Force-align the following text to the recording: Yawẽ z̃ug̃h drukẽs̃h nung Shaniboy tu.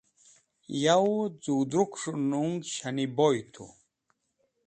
Yawẽ 0.83 1.23
z̃ug̃h 1.43 1.65
drukẽs̃h 1.69 2.09
nung 2.29 2.55
Shaniboy 2.73 3.37
tu. 3.53 3.65